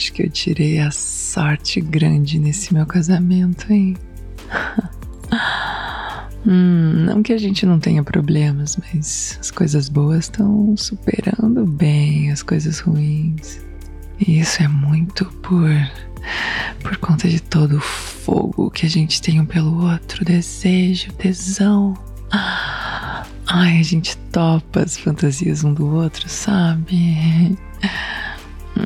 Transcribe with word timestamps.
Acho 0.00 0.14
que 0.14 0.22
eu 0.22 0.30
tirei 0.30 0.78
a 0.78 0.90
sorte 0.90 1.78
grande 1.78 2.38
nesse 2.38 2.72
meu 2.72 2.86
casamento, 2.86 3.70
hein? 3.70 3.98
hum, 6.46 7.04
não 7.04 7.22
que 7.22 7.34
a 7.34 7.38
gente 7.38 7.66
não 7.66 7.78
tenha 7.78 8.02
problemas, 8.02 8.78
mas 8.78 9.36
as 9.38 9.50
coisas 9.50 9.90
boas 9.90 10.24
estão 10.24 10.74
superando 10.74 11.66
bem 11.66 12.32
as 12.32 12.42
coisas 12.42 12.80
ruins. 12.80 13.60
E 14.18 14.40
isso 14.40 14.62
é 14.62 14.68
muito 14.68 15.26
por 15.42 15.68
por 16.82 16.96
conta 16.96 17.28
de 17.28 17.40
todo 17.40 17.76
o 17.76 17.80
fogo 17.80 18.70
que 18.70 18.86
a 18.86 18.88
gente 18.88 19.20
tem 19.20 19.38
um 19.38 19.44
pelo 19.44 19.84
outro, 19.84 20.24
desejo, 20.24 21.12
tesão. 21.12 21.92
Ai, 22.32 23.78
a 23.78 23.82
gente 23.82 24.16
topa 24.32 24.80
as 24.80 24.96
fantasias 24.96 25.62
um 25.62 25.74
do 25.74 25.86
outro, 25.94 26.26
sabe? 26.26 27.58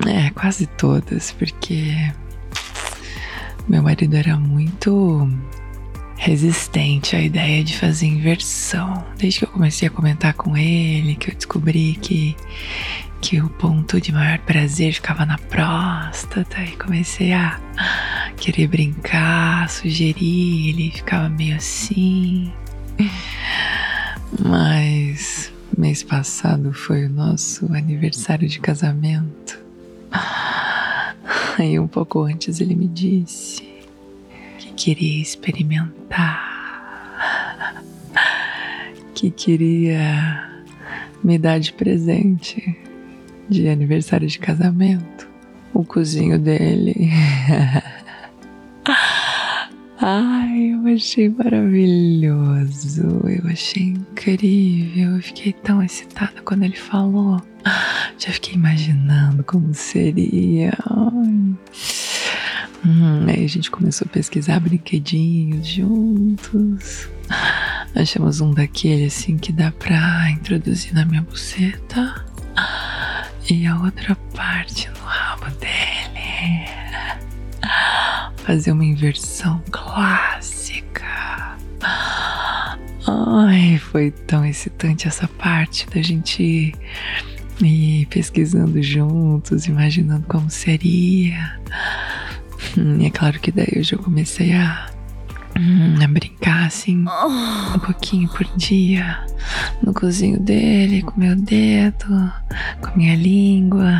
É, 0.07 0.31
quase 0.31 0.67
todas, 0.67 1.33
porque 1.33 1.95
meu 3.69 3.83
marido 3.83 4.17
era 4.17 4.37
muito 4.37 5.29
resistente 6.17 7.17
à 7.17 7.21
ideia 7.21 7.63
de 7.63 7.77
fazer 7.77 8.07
inversão. 8.07 9.05
Desde 9.17 9.41
que 9.41 9.45
eu 9.45 9.51
comecei 9.51 9.89
a 9.89 9.91
comentar 9.91 10.35
com 10.35 10.57
ele, 10.57 11.15
que 11.15 11.31
eu 11.31 11.35
descobri 11.35 11.99
que, 12.01 12.37
que 13.21 13.41
o 13.41 13.49
ponto 13.49 14.01
de 14.01 14.13
maior 14.13 14.39
prazer 14.41 14.93
ficava 14.95 15.25
na 15.25 15.39
próstata, 15.39 16.63
e 16.63 16.77
comecei 16.77 17.33
a 17.33 17.61
querer 18.37 18.69
brincar, 18.69 19.69
sugerir, 19.69 20.71
ele 20.71 20.91
ficava 20.91 21.29
meio 21.29 21.57
assim. 21.57 22.53
Mas 24.39 25.53
mês 25.77 26.03
passado 26.03 26.73
foi 26.73 27.07
o 27.07 27.11
nosso 27.11 27.73
aniversário 27.73 28.49
de 28.49 28.61
casamento. 28.61 29.64
Aí 31.57 31.79
um 31.79 31.87
pouco 31.87 32.23
antes 32.23 32.61
ele 32.61 32.75
me 32.75 32.89
disse 32.89 33.63
que 34.59 34.73
queria 34.73 35.23
experimentar, 35.23 36.53
que 39.15 39.31
queria 39.31 40.65
me 41.23 41.39
dar 41.39 41.61
de 41.61 41.73
presente 41.73 42.77
de 43.49 43.69
aniversário 43.69 44.27
de 44.27 44.39
casamento 44.39 45.29
o 45.73 45.85
cozinho 45.85 46.39
dele. 46.39 47.11
Eu 50.01 50.07
achei 50.95 51.29
maravilhoso, 51.29 53.03
eu 53.29 53.51
achei 53.51 53.83
incrível, 53.83 55.17
eu 55.17 55.23
fiquei 55.23 55.53
tão 55.53 55.83
excitada 55.83 56.41
quando 56.45 56.63
ele 56.63 56.77
falou. 56.77 57.41
Já 58.19 58.33
fiquei 58.33 58.55
imaginando 58.55 59.43
como 59.45 59.73
seria. 59.75 60.73
Ai. 60.89 61.55
Hum, 62.87 63.27
aí 63.27 63.45
a 63.45 63.49
gente 63.49 63.71
começou 63.71 64.07
a 64.07 64.13
pesquisar 64.13 64.61
brinquedinhos 64.61 65.67
juntos. 65.67 67.09
Achamos 67.95 68.41
um 68.41 68.53
daquele 68.53 69.07
assim 69.07 69.39
que 69.39 69.53
dá 69.53 69.71
pra 69.73 70.31
introduzir 70.31 70.95
na 70.95 71.05
minha 71.05 71.23
buceta. 71.23 72.25
E 73.51 73.67
a 73.67 73.79
outra 73.79 74.15
parte 74.35 74.89
no 74.89 75.05
rabo 75.05 75.45
dele. 75.61 76.67
Fazer 78.39 78.73
uma 78.73 78.87
inversão 78.87 79.63
clássica. 79.71 80.54
Ai, 83.07 83.79
foi 83.79 84.11
tão 84.11 84.45
excitante 84.45 85.07
essa 85.07 85.29
parte 85.29 85.87
da 85.91 86.01
gente 86.01 86.73
ir 87.61 88.07
pesquisando 88.07 88.83
juntos, 88.83 89.67
imaginando 89.67 90.27
como 90.27 90.49
seria. 90.51 91.59
Hum, 92.79 92.99
e 93.01 93.07
é 93.07 93.11
claro 93.11 93.39
que 93.39 93.53
daí 93.53 93.69
eu 93.75 93.83
já 93.83 93.97
comecei 93.99 94.55
a, 94.55 94.87
hum, 95.59 95.97
a 96.03 96.09
brincar 96.09 96.67
assim, 96.67 97.05
um 97.75 97.79
pouquinho 97.79 98.29
por 98.29 98.45
dia, 98.57 99.25
no 99.83 99.93
cozinho 99.93 100.41
dele, 100.41 101.03
com 101.03 101.21
meu 101.21 101.37
dedo, 101.37 102.33
com 102.81 102.97
minha 102.97 103.15
língua, 103.15 103.93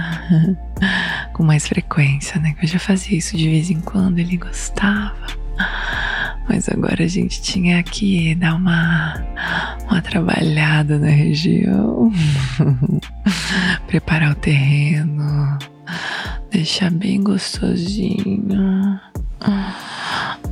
com 1.35 1.45
mais 1.45 1.69
frequência, 1.69 2.41
né? 2.41 2.55
Que 2.59 2.65
eu 2.65 2.69
já 2.71 2.79
fazia 2.79 3.19
isso 3.19 3.37
de 3.37 3.51
vez 3.51 3.71
em 3.71 3.81
quando, 3.81 4.19
ele 4.19 4.39
gostava. 4.39 5.44
Mas 6.49 6.69
agora 6.69 7.05
a 7.05 7.09
gente 7.09 7.41
tinha 7.41 7.83
que 7.83 8.35
dar 8.35 8.55
uma, 8.55 9.15
uma 9.89 10.03
trabalhada 10.03 10.99
na 10.99 11.09
região, 11.09 12.13
preparar 13.87 14.33
o 14.33 14.35
terreno, 14.35 15.59
deixar 16.51 16.91
bem 16.91 17.23
gostosinho. 17.23 19.01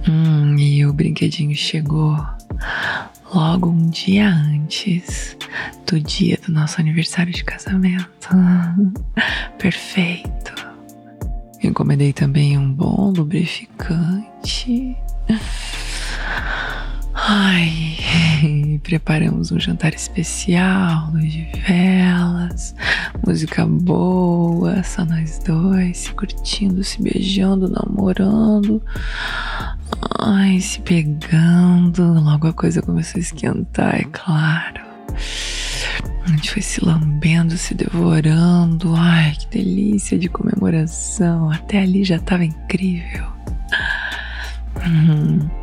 Hum, 0.09 0.57
e 0.59 0.85
o 0.87 0.93
brinquedinho 0.93 1.55
chegou 1.55 2.19
logo 3.35 3.71
um 3.71 3.89
dia 3.89 4.29
antes 4.29 5.37
do 5.87 6.01
dia 6.01 6.39
do 6.47 6.53
nosso 6.53 6.81
aniversário 6.81 7.33
de 7.33 7.45
casamento. 7.45 8.29
Perfeito. 9.59 10.53
Encomendei 11.63 12.13
também 12.13 12.59
um 12.59 12.73
bom 12.73 13.13
lubrificante. 13.17 14.97
Ai, 17.25 17.97
preparamos 18.83 19.53
um 19.53 19.61
jantar 19.61 19.95
especial, 19.95 21.09
luz 21.13 21.33
de 21.33 21.49
velas, 21.67 22.75
música 23.25 23.65
boa, 23.65 24.83
só 24.83 25.05
nós 25.05 25.39
dois, 25.39 25.99
se 25.99 26.13
curtindo, 26.15 26.83
se 26.83 27.01
beijando, 27.01 27.69
namorando. 27.69 28.83
Ai, 30.19 30.61
se 30.61 30.81
pegando. 30.81 32.03
Logo 32.21 32.49
a 32.49 32.53
coisa 32.53 32.83
começou 32.83 33.21
a 33.21 33.23
esquentar, 33.23 34.01
é 34.01 34.05
claro. 34.11 34.81
A 36.25 36.29
gente 36.29 36.51
foi 36.51 36.63
se 36.63 36.85
lambendo, 36.85 37.57
se 37.57 37.73
devorando. 37.73 38.97
Ai, 38.97 39.33
que 39.33 39.47
delícia 39.47 40.19
de 40.19 40.29
comemoração. 40.29 41.51
Até 41.51 41.83
ali 41.83 42.03
já 42.03 42.17
estava 42.17 42.45
incrível. 42.45 43.27
Hum. 44.85 45.62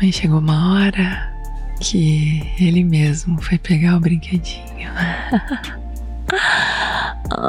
Aí 0.00 0.10
chegou 0.10 0.38
uma 0.38 0.74
hora 0.74 1.30
que 1.78 2.42
ele 2.58 2.82
mesmo 2.82 3.40
foi 3.42 3.58
pegar 3.58 3.96
o 3.96 4.00
brinquedinho. 4.00 4.90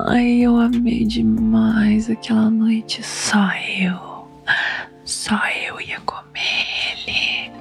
Ai, 0.09 0.41
eu 0.41 0.57
amei 0.57 1.05
demais 1.05 2.09
aquela 2.09 2.49
noite, 2.49 3.01
só 3.03 3.49
eu. 3.79 4.27
Só 5.05 5.39
eu 5.65 5.79
ia 5.79 5.99
comer 6.01 6.67
ele. 7.07 7.51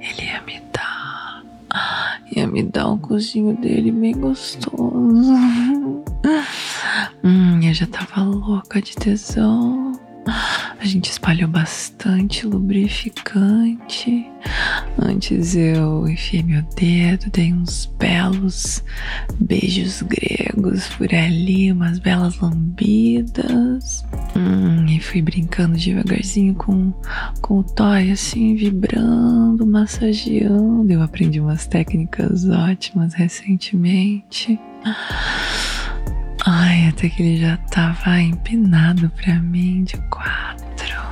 Ele 0.00 0.26
ia 0.26 0.40
me 0.42 0.62
dar. 0.72 1.42
Ia 2.36 2.46
me 2.46 2.62
dar 2.62 2.88
um 2.88 2.98
cozinho 2.98 3.56
dele 3.56 3.90
bem 3.90 4.12
gostoso. 4.12 4.74
Hum, 7.22 7.60
eu 7.62 7.74
já 7.74 7.86
tava 7.86 8.22
louca 8.22 8.80
de 8.80 8.94
tesão. 8.94 9.92
A 10.80 10.86
gente 10.86 11.10
espalhou 11.10 11.46
bastante 11.46 12.46
lubrificante. 12.46 14.26
Antes 14.98 15.54
eu 15.54 16.08
enfiei 16.08 16.42
meu 16.42 16.62
dedo, 16.74 17.30
dei 17.30 17.52
uns 17.52 17.84
belos 17.98 18.82
beijos 19.38 20.00
gregos 20.00 20.88
por 20.96 21.14
ali, 21.14 21.70
umas 21.70 21.98
belas 21.98 22.38
lambidas. 22.40 24.06
Hum, 24.34 24.86
e 24.86 24.98
fui 25.00 25.20
brincando 25.20 25.76
devagarzinho 25.76 26.54
com, 26.54 26.94
com 27.42 27.58
o 27.58 27.62
toy, 27.62 28.10
assim, 28.10 28.54
vibrando, 28.54 29.66
massageando. 29.66 30.90
Eu 30.90 31.02
aprendi 31.02 31.40
umas 31.40 31.66
técnicas 31.66 32.48
ótimas 32.48 33.12
recentemente. 33.12 34.58
Ai, 36.46 36.88
até 36.88 37.10
que 37.10 37.22
ele 37.22 37.38
já 37.38 37.58
tava 37.58 38.18
empinado 38.18 39.10
pra 39.10 39.34
mim 39.34 39.84
de 39.84 39.98
quatro. 40.08 40.69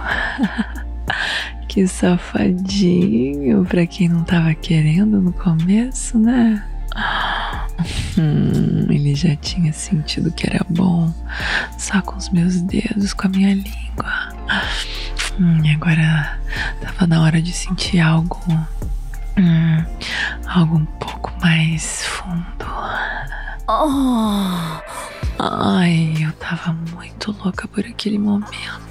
que 1.68 1.86
safadinho 1.86 3.64
pra 3.64 3.86
quem 3.86 4.08
não 4.08 4.24
tava 4.24 4.54
querendo 4.54 5.20
no 5.20 5.32
começo, 5.32 6.18
né? 6.18 6.64
Hum, 8.18 8.86
ele 8.90 9.14
já 9.14 9.36
tinha 9.36 9.72
sentido 9.72 10.32
que 10.32 10.46
era 10.46 10.64
bom, 10.68 11.12
só 11.78 12.00
com 12.02 12.16
os 12.16 12.28
meus 12.30 12.60
dedos, 12.62 13.12
com 13.12 13.26
a 13.26 13.30
minha 13.30 13.54
língua. 13.54 14.34
Hum, 15.38 15.62
agora 15.72 16.38
tava 16.80 17.06
na 17.06 17.22
hora 17.22 17.40
de 17.40 17.52
sentir 17.52 18.00
algo. 18.00 18.40
Hum, 19.38 19.84
algo 20.46 20.78
um 20.78 20.84
pouco 20.84 21.32
mais 21.40 22.04
fundo. 22.04 22.66
Oh. 23.68 24.80
Ai, 25.38 26.14
eu 26.20 26.32
tava 26.32 26.72
muito 26.92 27.36
louca 27.44 27.68
por 27.68 27.84
aquele 27.84 28.18
momento, 28.18 28.87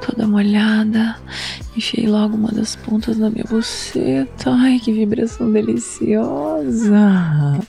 toda 0.00 0.26
molhada. 0.26 1.16
Enfiei 1.76 2.06
logo 2.06 2.36
uma 2.36 2.52
das 2.52 2.76
pontas 2.76 3.18
na 3.18 3.28
minha 3.28 3.44
buceta. 3.44 4.50
Ai, 4.50 4.78
que 4.78 4.92
vibração 4.92 5.50
deliciosa. 5.50 7.60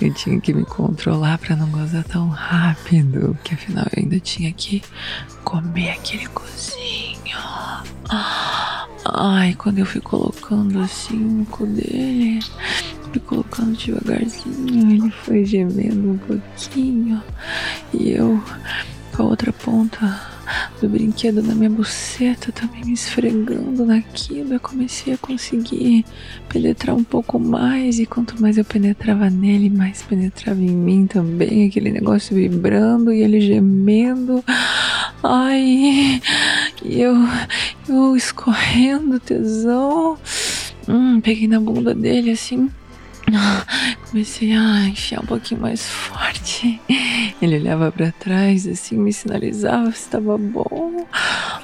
Eu 0.00 0.14
tinha 0.14 0.40
que 0.40 0.54
me 0.54 0.64
controlar 0.64 1.38
para 1.38 1.56
não 1.56 1.68
gozar 1.68 2.04
tão 2.04 2.28
rápido, 2.28 3.36
que 3.44 3.54
afinal 3.54 3.84
eu 3.94 4.02
ainda 4.02 4.18
tinha 4.20 4.52
que 4.52 4.82
comer 5.44 5.90
aquele 5.90 6.26
cozinho. 6.28 7.36
Ai, 9.04 9.54
quando 9.54 9.78
eu 9.78 9.86
fui 9.86 10.00
colocando 10.00 10.80
assim 10.80 11.42
o 11.42 11.46
cu 11.46 11.66
dele, 11.66 12.40
fui 13.12 13.20
colocando 13.20 13.76
devagarzinho, 13.76 14.90
ele 14.90 15.10
foi 15.10 15.44
gemendo 15.44 16.12
um 16.12 16.18
pouquinho. 16.18 17.22
E 17.92 18.10
eu, 18.10 18.42
com 19.14 19.22
a 19.22 19.26
outra 19.26 19.52
ponta 19.52 20.33
do 20.80 20.88
brinquedo 20.88 21.42
na 21.42 21.54
minha 21.54 21.70
buceta, 21.70 22.52
também 22.52 22.84
me 22.84 22.92
esfregando 22.92 23.84
naquilo, 23.84 24.54
eu 24.54 24.60
comecei 24.60 25.14
a 25.14 25.18
conseguir 25.18 26.04
penetrar 26.48 26.94
um 26.94 27.04
pouco 27.04 27.38
mais. 27.38 27.98
E 27.98 28.06
quanto 28.06 28.40
mais 28.40 28.58
eu 28.58 28.64
penetrava 28.64 29.30
nele, 29.30 29.70
mais 29.70 30.02
penetrava 30.02 30.60
em 30.60 30.70
mim 30.70 31.06
também. 31.06 31.66
Aquele 31.66 31.90
negócio 31.90 32.34
vibrando 32.34 33.12
e 33.12 33.22
ele 33.22 33.40
gemendo. 33.40 34.44
Ai, 35.22 36.20
eu, 36.84 37.14
eu 37.88 38.16
escorrendo 38.16 39.18
tesão. 39.18 40.18
Hum, 40.88 41.20
peguei 41.20 41.48
na 41.48 41.58
bunda 41.58 41.94
dele 41.94 42.32
assim. 42.32 42.70
Comecei 44.10 44.52
a 44.52 44.86
enfiar 44.86 45.22
um 45.22 45.26
pouquinho 45.26 45.60
mais 45.60 45.88
forte. 45.88 46.80
Ele 47.40 47.56
olhava 47.56 47.90
para 47.90 48.12
trás, 48.12 48.66
assim, 48.66 48.96
me 48.96 49.12
sinalizava 49.12 49.90
se 49.92 49.98
estava 49.98 50.38
bom. 50.38 51.06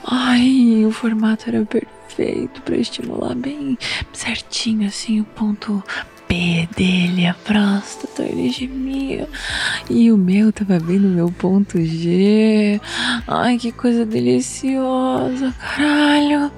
Ai, 0.05 0.85
o 0.87 0.91
formato 0.91 1.49
era 1.49 1.65
perfeito 1.65 2.61
para 2.63 2.77
estimular 2.77 3.35
bem 3.35 3.79
certinho, 4.13 4.89
assim, 4.89 5.21
o 5.21 5.25
ponto 5.25 5.83
P 6.31 6.69
dele, 6.77 7.27
a 7.27 7.35
próstata, 7.35 8.23
ele 8.23 8.51
gemia. 8.51 9.29
E 9.89 10.13
o 10.13 10.17
meu 10.17 10.53
tava 10.53 10.79
bem 10.79 10.97
no 10.97 11.09
meu 11.09 11.33
ponto 11.33 11.83
G. 11.83 12.81
Ai, 13.27 13.59
que 13.59 13.73
coisa 13.73 14.07
deliciosa, 14.07 15.53
caralho. 15.59 16.53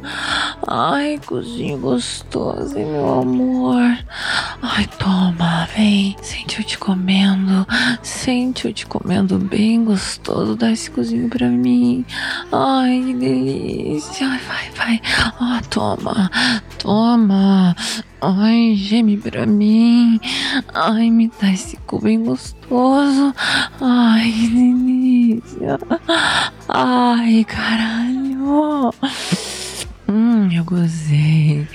Ai, 0.69 1.21
cozinho 1.27 1.77
gostoso, 1.79 2.75
meu 2.75 3.21
amor. 3.21 3.99
Ai, 4.63 4.87
toma, 4.99 5.69
vem. 5.75 6.17
Sente 6.23 6.61
eu 6.61 6.65
te 6.65 6.79
comendo. 6.79 7.67
Sente 8.03 8.67
eu 8.67 8.73
te 8.73 8.87
comendo 8.87 9.39
bem 9.39 9.85
gostoso. 9.85 10.55
Dá 10.55 10.71
esse 10.71 10.89
cozinho 10.91 11.29
pra 11.29 11.49
mim. 11.49 12.05
Ai, 12.53 13.03
que 13.07 13.15
delícia. 13.15 14.29
Ai, 14.29 14.39
vai, 14.41 14.71
vai. 14.71 15.01
Ó, 15.41 15.59
oh, 15.59 15.61
toma. 15.69 16.31
Toma. 16.79 17.75
Ai, 18.21 18.75
geme 18.77 19.17
pra 19.17 19.45
mim. 19.45 20.21
Ai, 20.73 21.11
me 21.11 21.31
dá 21.41 21.51
esse 21.51 21.77
cu 21.89 22.01
bem 22.01 22.23
gostoso. 22.23 23.35
Ai, 23.81 24.31
que 24.31 24.49
delícia. 24.49 25.79
Ai, 26.69 27.45
caralho. 27.45 28.93
Hum, 30.15 30.53
eu 30.53 30.63
gozei. 30.63 31.67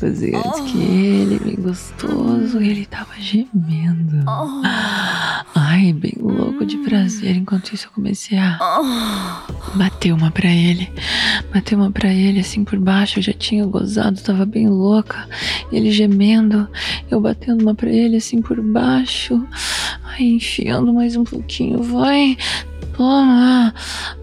Gozei 0.00 0.34
antes 0.34 0.60
oh. 0.60 0.64
que 0.64 0.78
ele, 0.78 1.38
bem 1.38 1.54
gostoso. 1.54 2.60
E 2.60 2.68
ele 2.68 2.86
tava 2.86 3.12
gemendo. 3.20 4.24
Oh. 4.26 4.62
Ai, 5.54 5.92
bem 5.92 6.14
louco 6.18 6.66
de 6.66 6.76
prazer. 6.78 7.36
Enquanto 7.36 7.72
isso, 7.72 7.86
eu 7.86 7.92
comecei 7.92 8.36
a 8.36 8.58
oh. 8.60 9.78
bater 9.78 10.12
uma 10.12 10.32
pra 10.32 10.50
ele. 10.50 10.92
Bater 11.52 11.76
uma 11.76 11.88
pra 11.88 12.12
ele 12.12 12.40
assim 12.40 12.64
por 12.64 12.80
baixo. 12.80 13.20
Eu 13.20 13.22
já 13.22 13.32
tinha 13.32 13.64
gozado, 13.64 14.20
tava 14.20 14.44
bem 14.44 14.68
louca. 14.68 15.28
Ele 15.70 15.92
gemendo. 15.92 16.68
Eu 17.08 17.20
batendo 17.20 17.62
uma 17.62 17.76
pra 17.76 17.90
ele 17.90 18.16
assim 18.16 18.42
por 18.42 18.60
baixo. 18.60 19.46
Ai, 20.02 20.24
enfiando 20.24 20.92
mais 20.92 21.14
um 21.14 21.22
pouquinho. 21.22 21.80
Vai. 21.80 22.36
Toma! 22.96 23.74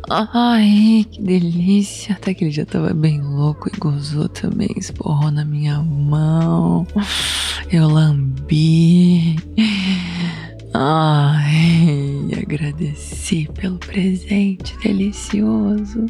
Ai, 0.09 1.05
que 1.11 1.21
delícia! 1.21 2.15
Até 2.15 2.33
que 2.33 2.45
ele 2.45 2.51
já 2.51 2.65
tava 2.65 2.93
bem 2.93 3.21
louco 3.21 3.69
e 3.69 3.77
gozou 3.77 4.29
também, 4.29 4.69
esporrou 4.77 5.29
na 5.29 5.43
minha 5.43 5.79
mão. 5.79 6.87
Eu 7.69 7.89
lambi. 7.89 9.35
Ai, 10.73 12.29
agradeci 12.41 13.49
pelo 13.53 13.77
presente 13.77 14.77
delicioso. 14.79 16.05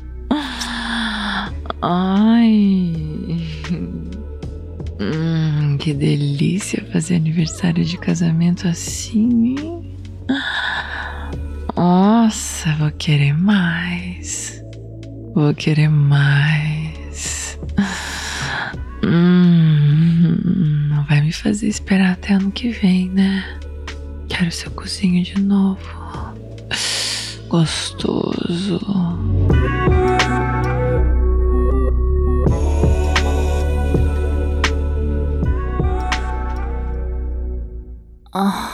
Ai. 1.82 2.94
Hum, 5.00 5.78
que 5.80 5.96
delícia 5.96 6.86
fazer 6.94 7.16
aniversário 7.16 7.84
de 7.84 7.98
casamento 7.98 8.68
assim, 8.68 9.56
hein? 9.58 9.98
Nossa, 12.64 12.78
vou 12.78 12.92
querer 12.92 13.34
mais. 13.34 14.64
Vou 15.34 15.52
querer 15.56 15.90
mais. 15.90 17.60
Hum, 19.04 20.38
não 20.88 21.04
vai 21.06 21.22
me 21.22 21.32
fazer 21.32 21.68
esperar 21.68 22.12
até 22.12 22.36
ano 22.36 22.52
que 22.52 22.70
vem, 22.70 23.10
né? 23.10 23.60
Quero 24.30 24.52
seu 24.52 24.70
cozinho 24.70 25.24
de 25.24 25.42
novo. 25.42 25.80
Gostoso. 27.50 28.80
Ah. 38.32 38.71